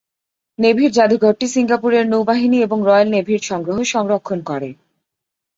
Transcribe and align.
নেভির 0.59 0.91
যাদুঘরটি 0.91 1.47
সিঙ্গাপুরের 1.47 2.05
নৌবাহিনী 2.07 2.57
এবং 2.61 2.77
রয়েল 2.85 3.07
নেভির 3.09 3.41
সংগ্রহ 3.41 3.77
সংরক্ষণ 3.93 4.39
করে। 4.45 4.69